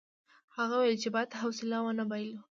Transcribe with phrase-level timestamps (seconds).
[0.57, 2.39] هغه وویل چې باید حوصله ونه بایلو.